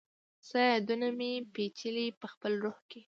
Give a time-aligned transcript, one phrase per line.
[0.47, 3.01] څه یادونه مي، پیچلي پخپل روح کي